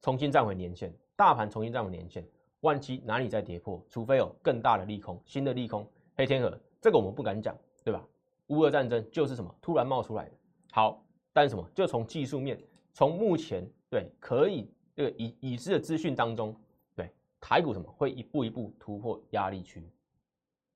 [0.06, 2.24] 重新站回年线，大盘重新站回年线，
[2.60, 3.84] 万七哪里再跌破？
[3.90, 8.06] 除非有更大的利空，新的利空，黑天鹅，这个我们不敢讲，对吧？
[8.46, 10.30] 乌俄战争就是什么突然冒出来的。
[10.70, 11.68] 好，但是什么？
[11.74, 12.56] 就从技术面，
[12.92, 16.54] 从目前对可以这个已已知的资讯当中，
[16.94, 19.90] 对台股什么会一步一步突破压力区，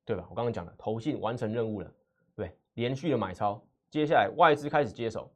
[0.04, 0.26] 对吧？
[0.28, 1.94] 我刚刚讲了，投信完成任务了，
[2.34, 5.30] 对，连续的买超，接下来外资开始接手，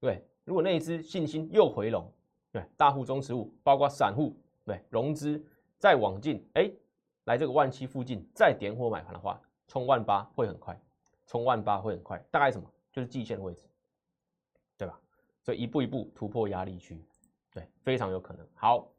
[0.00, 2.04] 对，如果那一支信心又回笼。
[2.50, 4.34] 对，大户、中实户，包括散户，
[4.64, 5.42] 对，融资
[5.78, 6.70] 再往进，哎，
[7.24, 10.80] 来这个万七附近再点火买盘的话，冲万八会很快，
[11.26, 12.70] 冲万八会很快，大概什么？
[12.90, 13.64] 就是季线位置，
[14.76, 14.98] 对吧？
[15.42, 17.04] 所以一步一步突破压力区，
[17.52, 18.46] 对，非常有可能。
[18.54, 18.90] 好，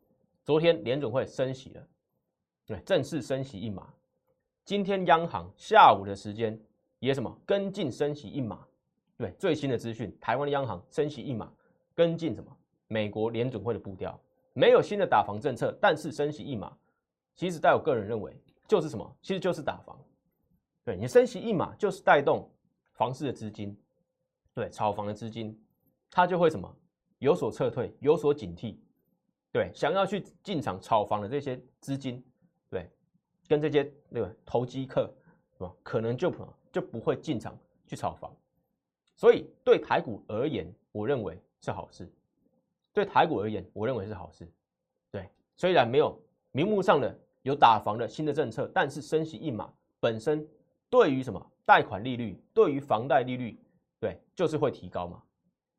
[0.43, 1.87] 昨天联准会升息了，
[2.65, 3.91] 对，正式升息一码。
[4.63, 6.57] 今天央行下午的时间
[6.99, 8.65] 也什么跟进升息一码，
[9.17, 11.51] 对，最新的资讯，台湾的央行升息一码，
[11.95, 12.55] 跟进什么？
[12.89, 14.19] 美国联准会的步调，
[14.53, 16.75] 没有新的打房政策，但是升息一码，
[17.35, 18.35] 其实在我个人认为
[18.67, 19.17] 就是什么？
[19.21, 19.97] 其实就是打房。
[20.83, 22.49] 对你升息一码，就是带动
[22.93, 23.79] 房市的资金，
[24.55, 25.55] 对炒房的资金，
[26.09, 26.75] 它就会什么
[27.19, 28.75] 有所撤退，有所警惕。
[29.51, 32.23] 对，想要去进场炒房的这些资金，
[32.71, 32.89] 对，
[33.47, 35.13] 跟这些对吧投机客
[35.53, 36.33] 是吧，可能就
[36.71, 38.35] 就不会进场去炒房。
[39.15, 42.11] 所以对台股而言，我认为是好事。
[42.93, 44.47] 对台股而言，我认为是好事。
[45.11, 46.19] 对，虽然没有
[46.51, 50.47] 明目上的有打房的新的政策，但是升息一码本身
[50.89, 53.59] 对于什么贷款利率，对于房贷利率，
[53.99, 55.21] 对，就是会提高嘛。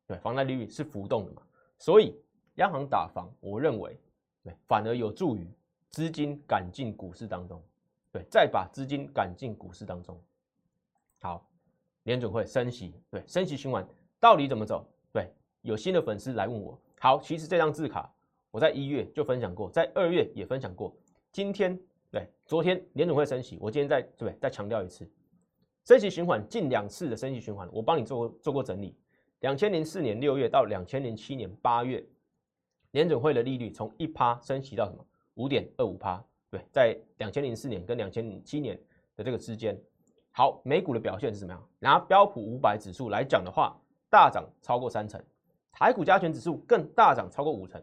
[0.06, 1.42] 对，房贷利率是浮动的嘛，
[1.78, 2.14] 所以。
[2.56, 3.98] 央行打房，我认为
[4.42, 5.48] 对，反而有助于
[5.88, 7.62] 资金赶进股市当中，
[8.12, 10.20] 对，再把资金赶进股市当中。
[11.20, 11.48] 好，
[12.02, 13.86] 联准会升息，对，升息循环
[14.18, 14.84] 到底怎么走？
[15.10, 16.78] 对，有新的粉丝来问我。
[17.02, 18.12] 好，其实这张字卡
[18.50, 20.94] 我在一月就分享过，在二月也分享过。
[21.32, 21.74] 今天
[22.10, 24.36] 对，昨天联准会升息，我今天再对不对？
[24.38, 25.10] 再强调一次，
[25.86, 28.94] 升息循环近两次的升息循环，我帮你做过做过整理。
[29.40, 32.06] 两千零四年六月到两千零七年八月。
[32.90, 36.22] 联准会的利率从一趴升息到什么五点二五趴？
[36.50, 38.76] 对，在两千零四年跟两千零七年
[39.16, 39.80] 的这个之间，
[40.32, 41.68] 好，美股的表现是什么样？
[41.78, 45.22] 拿标普五百指数来讲的话，大涨超过三成，
[45.72, 47.82] 台股加权指数更大涨超过五成。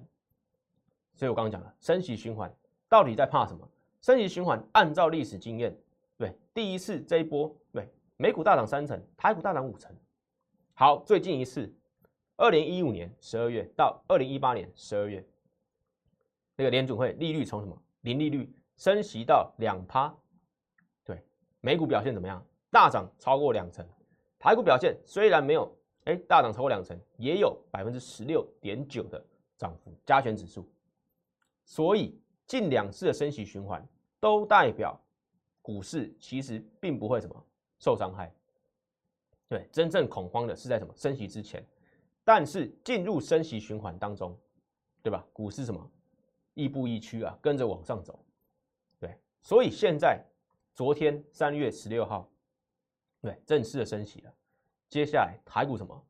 [1.14, 2.54] 所以我刚刚讲了，升息循环
[2.88, 3.68] 到底在怕什么？
[4.02, 5.76] 升息循环按照历史经验，
[6.18, 9.96] 对，第一次这一波，对，美股大涨三成，台股大涨五成。
[10.74, 11.74] 好，最近一次。
[12.40, 15.26] 二零一五年十二月到二零一八年十二月，
[16.56, 18.48] 那个联准会利率从什么零利率
[18.78, 20.16] 升息到两趴，
[21.04, 21.20] 对，
[21.62, 22.46] 美股表现怎么样？
[22.70, 23.84] 大涨超过两成，
[24.38, 25.76] 台股表现虽然没有
[26.08, 29.22] 哎大涨超过两成，也有百分之十六点九的
[29.58, 30.66] 涨幅，加权指数。
[31.66, 33.86] 所以近两次的升息循环
[34.22, 34.98] 都代表
[35.62, 37.46] 股市其实并不会什么
[37.78, 38.34] 受伤害，
[39.50, 41.62] 对，真正恐慌的是在什么升息之前。
[42.24, 44.38] 但是进入升息循环当中，
[45.02, 45.26] 对吧？
[45.34, 45.92] 股市什么
[46.54, 48.18] 亦步亦趋啊，跟着往上走，
[48.98, 49.14] 对。
[49.42, 50.24] 所以现在
[50.74, 52.30] 昨天三月十六号，
[53.22, 54.34] 对，正式的升息了。
[54.90, 56.06] 接下来台股什么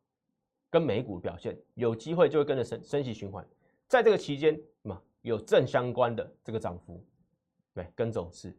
[0.70, 3.48] 跟美股表现有机会就会跟着升升息循环，
[3.88, 7.04] 在这个期间什么有正相关的这个涨幅，
[7.74, 8.56] 对，跟走势，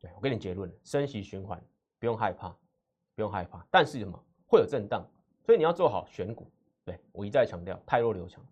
[0.00, 1.62] 对我给你结论升息循环
[1.98, 2.48] 不用害怕，
[3.14, 3.66] 不用害怕。
[3.70, 5.06] 但是什么会有震荡，
[5.46, 6.50] 所以你要做好选股。
[6.84, 8.44] 对我一再强调，太弱留强，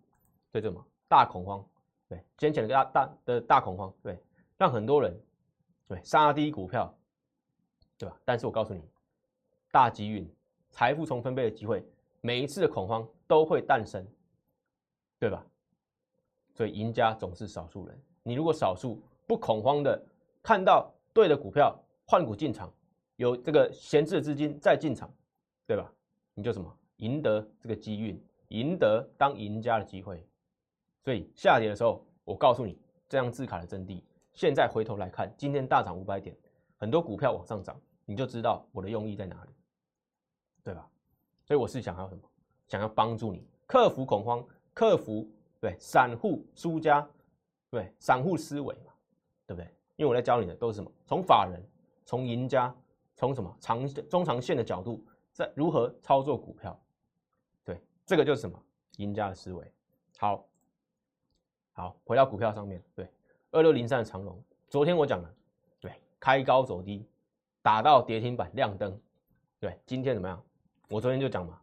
[0.51, 1.63] 对这么大恐慌，
[2.09, 4.19] 对先前的大大的大恐慌，对
[4.57, 5.15] 让很多人
[5.87, 6.97] 对杀低股票，
[7.99, 8.19] 对吧？
[8.25, 8.83] 但是我告诉你，
[9.71, 10.27] 大机运、
[10.73, 11.85] 财富重分配的机会，
[12.21, 14.05] 每一次的恐慌都会诞生，
[15.21, 15.47] 对吧？
[16.55, 17.97] 所以赢家总是少数人。
[18.23, 20.03] 你如果少数不恐慌的
[20.43, 22.73] 看到对的股票换股进场，
[23.17, 25.13] 有这个闲置的资金再进场，
[25.67, 25.93] 对吧？
[26.35, 26.75] 你就什么？
[26.97, 30.27] 赢得这个机运，赢得当赢家的机会。
[31.05, 34.03] 所以下跌的时候，我告诉你这张字卡的真谛。
[34.33, 36.35] 现在回头来看，今天大涨五百点，
[36.79, 39.51] 很多股票往上涨，你就知道我的用意在哪里，
[40.63, 40.89] 对吧？
[41.45, 42.23] 所以我是想要什么？
[42.69, 45.29] 想要帮助你克服恐慌，克服
[45.61, 47.07] 对散户输家，
[47.69, 48.93] 对散户思维嘛，
[49.47, 49.69] 对不对？
[49.97, 50.91] 因为我在教你的都是什么？
[51.05, 51.63] 从法人，
[52.05, 52.75] 从赢家，
[53.15, 56.79] 从什么长中长线的角度，在如何操作股票。
[57.63, 58.59] 对这个就是什么
[58.97, 59.71] 赢家的思维。
[60.19, 60.47] 好，
[61.73, 63.07] 好，回到股票上面，对，
[63.51, 65.35] 二六零三的长龙，昨天我讲了，
[65.79, 67.07] 对，开高走低，
[67.61, 68.99] 打到跌停板亮灯，
[69.61, 70.43] 对，今天怎么样？
[70.89, 71.61] 我昨天就讲嘛，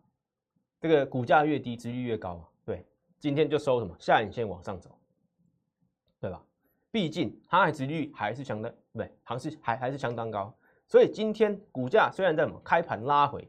[0.79, 2.85] 这个股价越低，值率越高嘛，对，
[3.19, 4.97] 今天就收什么下影线往上走，
[6.19, 6.43] 对吧？
[6.91, 10.53] 毕竟它还值率还是相当，对，还是还还是相当高，
[10.87, 13.47] 所以今天股价虽然在什么开盘拉回，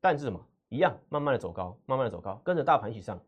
[0.00, 0.46] 但是什么？
[0.70, 3.20] 一样，慢慢的走高，慢慢的走高，跟着大盘一起上，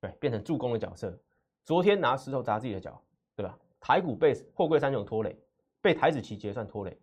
[0.00, 1.18] 对，变成助攻的角色。
[1.62, 3.02] 昨天拿石头砸自己的脚，
[3.36, 3.58] 对吧？
[3.80, 5.38] 台股被货柜三雄拖累，
[5.82, 6.98] 被台子期结算拖累。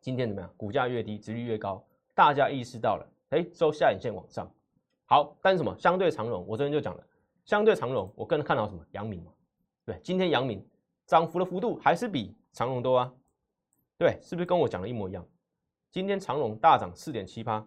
[0.00, 0.52] 今天怎么样？
[0.56, 4.48] 股价越低，值率越高，大家意识到了，哎，收下影线往上。
[5.06, 5.76] 好，但是什么？
[5.78, 7.06] 相对长荣，我昨天就讲了，
[7.44, 8.86] 相对长荣，我更看到什么？
[8.92, 9.32] 阳明嘛，
[9.84, 10.66] 对，今天阳明
[11.06, 13.12] 涨幅的幅度还是比长荣多啊？
[13.98, 15.26] 对，是不是跟我讲的一模一样？
[15.90, 17.66] 今天长荣大涨四点七八。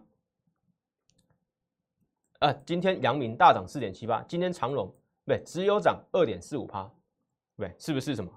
[2.40, 4.92] 呃，今天阳明大涨四点七八，今天长荣
[5.24, 6.90] 对只有涨二点四五趴，
[7.56, 8.32] 对，是不是什么？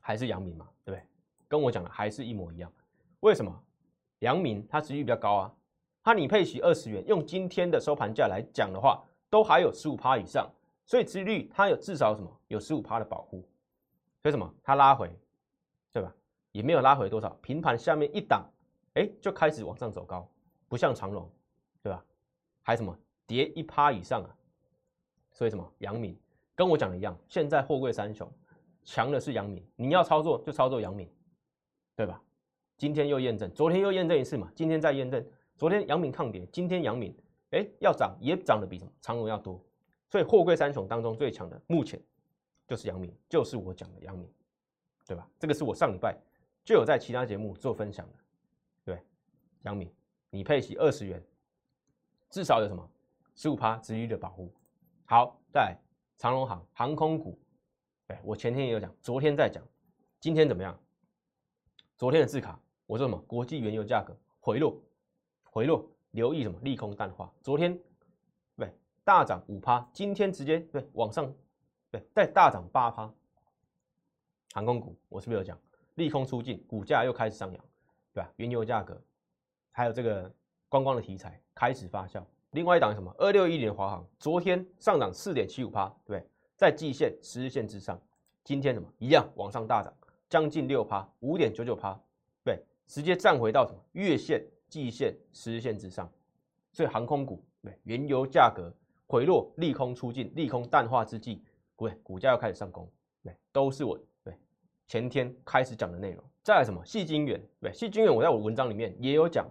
[0.00, 1.06] 还是阳明嘛，对不对？
[1.46, 2.72] 跟我讲的还是一模一样。
[3.20, 3.64] 为什么？
[4.20, 5.54] 阳明它值率比较高啊，
[6.02, 10.50] 它拟配息二十元，用今天的收盘价来讲的话，都还有十五趴以上，
[10.84, 13.40] 所以殖利率它有至少什么有十五趴的保护，
[14.22, 15.10] 所以什么它拉回，
[15.92, 16.12] 对吧？
[16.52, 18.44] 也没有拉回多少，平盘下面一档，
[18.94, 20.28] 哎，就开始往上走高，
[20.66, 21.30] 不像长龙，
[21.82, 22.04] 对吧？
[22.62, 24.30] 还什么跌一趴以上啊？
[25.30, 26.18] 所以什么阳明
[26.56, 28.28] 跟我讲的一样，现在货柜三雄
[28.82, 31.08] 强的是阳明，你要操作就操作阳明，
[31.94, 32.20] 对吧？
[32.78, 35.22] 今天又验证，昨天又验证一次嘛，今天再验证。
[35.56, 37.12] 昨天阳明抗跌，今天阳明
[37.50, 39.60] 哎要涨也涨得比什么长荣要多，
[40.08, 42.00] 所以货柜三雄当中最强的目前
[42.68, 44.30] 就是阳明，就是我讲的阳明，
[45.04, 45.28] 对吧？
[45.36, 46.16] 这个是我上礼拜
[46.64, 48.14] 就有在其他节目做分享的，
[48.84, 49.02] 对，
[49.62, 49.92] 阳明
[50.30, 51.20] 你配息二十元，
[52.30, 52.88] 至少有什么
[53.34, 54.54] 十五趴值率的保护。
[55.04, 55.76] 好，在
[56.16, 57.36] 长荣航航空股，
[58.06, 59.60] 哎，我前天也有讲，昨天在讲，
[60.20, 60.78] 今天怎么样？
[61.96, 62.56] 昨天的字卡。
[62.88, 63.22] 我说什么？
[63.26, 64.74] 国际原油价格回落，
[65.44, 66.58] 回落，留意什么？
[66.62, 67.30] 利空淡化。
[67.42, 67.78] 昨天
[68.56, 68.72] 对
[69.04, 71.30] 大涨五趴，今天直接对往上，
[71.90, 73.12] 对再大涨八趴。
[74.54, 75.60] 航空股我是不是有讲？
[75.96, 77.64] 利空出尽，股价又开始上扬，
[78.14, 78.32] 对吧？
[78.36, 78.98] 原油价格
[79.70, 80.32] 还有这个
[80.70, 82.24] 观光的题材开始发酵。
[82.52, 83.14] 另外一档什么？
[83.18, 88.00] 二六一零华航，昨天上涨四点七五趴，对，在季线、十日线之上。
[88.44, 88.90] 今天什么？
[88.96, 89.92] 一样往上大涨，
[90.30, 92.00] 将近六趴，五点九九趴。
[92.88, 96.10] 直接站回到什么月线、季线、十日线之上，
[96.72, 98.74] 所以航空股对原油价格
[99.06, 101.42] 回落、利空出尽、利空淡化之际，
[101.76, 102.90] 对股价要开始上攻，
[103.22, 104.34] 对都是我对
[104.86, 106.24] 前天开始讲的内容。
[106.42, 109.46] 再来什么细晶圆，对细晶圆，我在我文章里面也有讲，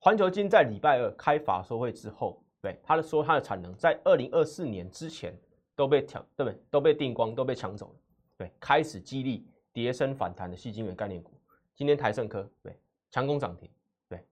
[0.00, 5.32] 环球金在礼拜二开法说会之后，对他的说它的产能在二零二四年之前
[5.76, 6.60] 都被抢，对不对？
[6.72, 7.94] 都被定光，都被抢走了，
[8.36, 11.30] 对，开始激励跌升反弹的细晶圆概念股。
[11.76, 12.78] 今天台盛科对
[13.10, 13.68] 强攻涨停，
[14.08, 14.24] 对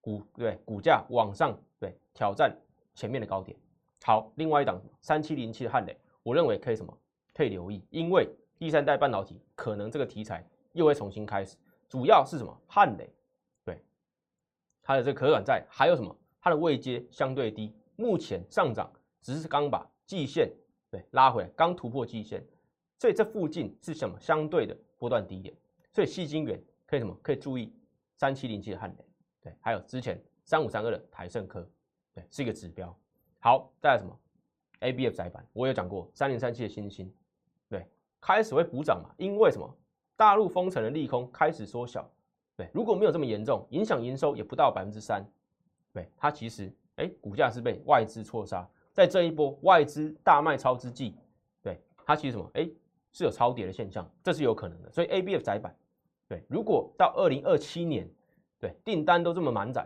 [0.00, 2.54] 股对股价往上对挑战
[2.94, 3.56] 前面的高点。
[4.04, 6.96] 好，另外一档三七零七的汉磊，我认为可以什么
[7.34, 11.56] 可以留意，因为第三代半导体可能这个题材又会重新开始。
[11.88, 13.10] 主要是什么汉磊
[13.64, 13.82] 对
[14.82, 20.52] 它的这个可转债，还有什么它的位阶相对低，目前上涨只是刚把季线
[20.90, 22.46] 对拉回来，刚突破季线，
[22.98, 25.54] 所以这附近是什么相对的波段低点，
[25.92, 26.62] 所以细晶圆。
[26.90, 27.16] 可以什么？
[27.22, 27.72] 可以注意
[28.16, 29.04] 三七零七的汉雷，
[29.40, 31.64] 对，还有之前三五三二的台盛科，
[32.12, 32.92] 对，是一个指标。
[33.38, 34.12] 好，再来什么
[34.80, 37.08] ？A B F 窄板，我有讲过三零三七的新星，
[37.68, 37.86] 对，
[38.20, 39.14] 开始会补涨嘛？
[39.18, 39.72] 因为什么？
[40.16, 42.10] 大陆封城的利空开始缩小，
[42.56, 45.24] 对，如果没有这么严重，影响营收也不到百分之三，
[45.92, 51.14] 对，它其实哎，股价是被外资错杀，在这一波外资大卖超之际，
[51.62, 52.50] 对，它其实什么？
[52.54, 52.68] 哎，
[53.12, 55.72] 是有超跌的现象，这是有可能的，所以 A B F 窄板。
[56.30, 58.08] 对，如果到二零二七年，
[58.60, 59.84] 对订单都这么满载，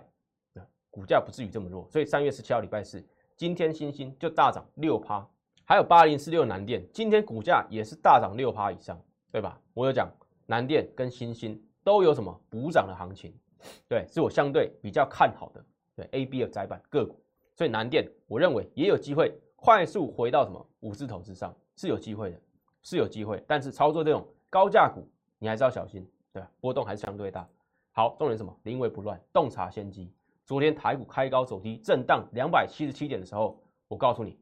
[0.52, 1.88] 对股价不至于这么弱。
[1.90, 3.02] 所以三月十七号礼拜四，
[3.34, 5.26] 今天星星就大涨六趴，
[5.64, 9.02] 还有八零四六南电，今天股价也是大涨六趴以上，
[9.32, 9.58] 对吧？
[9.72, 10.06] 我有讲
[10.44, 13.34] 南电跟星星都有什么补涨的行情，
[13.88, 15.64] 对，是我相对比较看好的
[15.96, 17.18] 对 A B 的窄板个股，
[17.54, 22.40] 所以南电我认为也有机会快速回到什么五字头之上，是有机会的，
[22.82, 23.42] 是有机会。
[23.46, 26.06] 但是操作这种高价股，你还是要小心。
[26.40, 26.46] 对？
[26.60, 27.48] 波动还是相对大。
[27.92, 28.54] 好，重点什么？
[28.64, 30.12] 临危不乱，洞察先机。
[30.44, 34.38] 昨天台股开高走低，震荡两百七十七点的时候，我告诉你，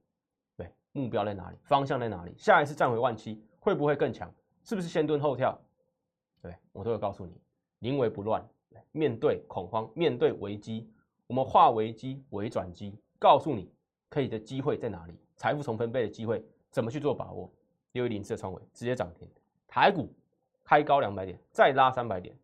[0.57, 1.57] 对，目标在哪里？
[1.63, 2.35] 方向在哪里？
[2.37, 4.33] 下一次站回万七会不会更强？
[4.65, 5.57] 是不是先蹲后跳？
[6.41, 7.41] 对我都有告诉你，
[7.81, 8.43] 临危不乱，
[8.91, 10.91] 面对恐慌，面对危机，
[11.27, 13.71] 我们化危机为转机，告诉你
[14.09, 15.15] 可以的机会在哪里？
[15.37, 17.53] 财富重分配的机会怎么去做把握？
[17.93, 19.29] 六一零四的创维直接涨停，
[19.69, 20.09] 台股。
[20.73, 22.35] 开高两百点，再拉三百点，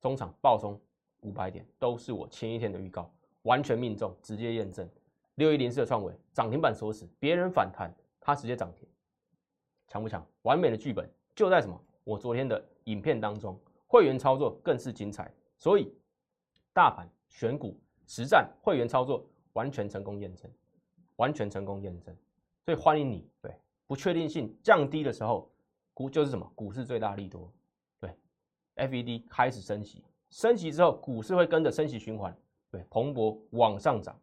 [0.00, 0.80] 中场暴松
[1.20, 4.88] 五百点，都是我前一天的预告，完全命中，直接验证。
[5.34, 8.88] 六一零四的创维涨停板锁死，别人反弹，它直接涨停，
[9.88, 10.26] 强不强？
[10.40, 11.78] 完美的剧本就在什么？
[12.02, 15.92] 我昨天的影片当中，会员操作更是精彩，所以
[16.72, 20.50] 大盘选股实战会员操作完全成功验证，
[21.16, 22.16] 完全成功验证，
[22.64, 23.28] 所以欢迎你。
[23.42, 23.54] 对，
[23.86, 25.46] 不确定性降低的时候。
[26.08, 26.50] 就是什么？
[26.54, 27.52] 股市最大利多，
[27.98, 28.16] 对
[28.76, 32.34] ，FED 开始升息，升息之后，股市会跟着升息循环，
[32.70, 34.18] 对，蓬勃往上涨。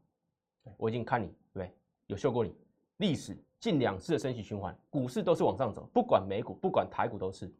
[0.64, 1.72] 对我已经看你，对，
[2.08, 2.56] 有秀过你，
[2.98, 7.54] 历史近两次的升息循环，股市都是往上走，不管美股，不管台股都是。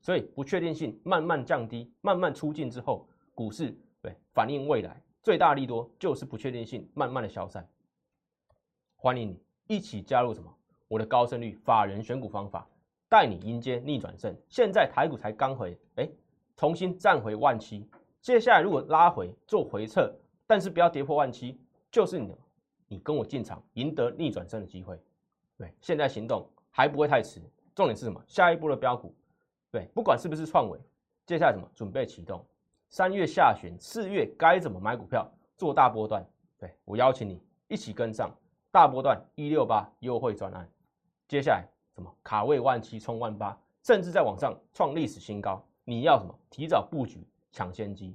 [0.00, 7.68] 所以不确定性慢慢降低，慢慢出尽之后，股市对反映未来最大利多就是不确定性慢慢的消散。
[8.94, 10.54] 欢迎你一起加入什么？
[10.86, 12.66] 我的高胜率法人选股方法。
[13.08, 14.34] 带你迎接逆转胜。
[14.48, 16.08] 现在台股才刚回，哎，
[16.56, 17.88] 重新站回万七。
[18.20, 20.12] 接下来如果拉回做回撤，
[20.46, 22.36] 但是不要跌破万七，就是你
[22.88, 25.00] 你跟我进场，赢得逆转胜的机会。
[25.56, 27.40] 对，现在行动还不会太迟。
[27.74, 28.20] 重点是什么？
[28.26, 29.14] 下一步的标股，
[29.70, 30.78] 对，不管是不是创伟，
[31.26, 32.44] 接下来什么准备启动？
[32.90, 36.24] 三月下旬、四月该怎么买股票做大波段？
[36.58, 38.34] 对我邀请你一起跟上
[38.72, 40.68] 大波段一六八优惠专案。
[41.28, 41.64] 接下来
[41.98, 42.14] 什么？
[42.22, 45.60] 卡位万七冲万八，甚至在网上创历史新高。
[45.84, 46.32] 你要什么？
[46.48, 48.14] 提早布局抢先机。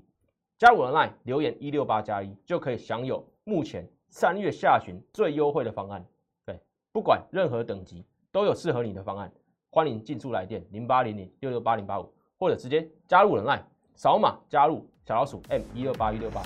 [0.57, 6.05] 加入我的 line 留言一六八加一就可以享有目前三月下旬最优惠的方案。
[6.45, 6.57] 对，
[6.93, 9.29] 不管任何等级都有适合你的方案。
[9.69, 12.09] 欢迎进驻来电零八零零六六八零八五，
[12.39, 13.63] 或者直接加入我的 line
[13.95, 16.41] 扫码加入小老鼠 M 一二八一六八，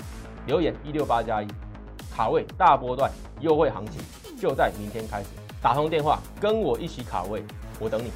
[0.48, 1.46] 留言一六八加一，
[2.10, 4.00] 卡位大波段优惠行情
[4.36, 5.47] 就在明天开始。
[5.60, 7.42] 打通电话跟我一起卡位，
[7.80, 8.12] 我等你。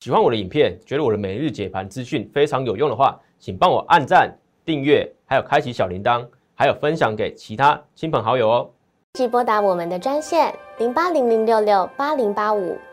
[0.00, 4.30] 喜欢我的影片，觉得我的每日解盘资讯非常有用的话，请帮我按赞、
[4.64, 8.70] 订阅，还有开启小铃铛，还有分享给其他亲朋好友哦。
[9.14, 12.78] 即拨打我们的专线零八零零六六八零八五